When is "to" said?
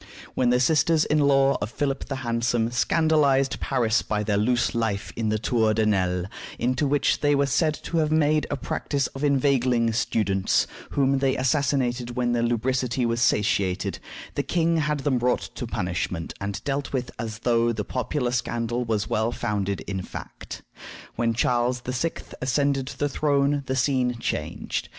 7.83-8.03, 15.53-15.67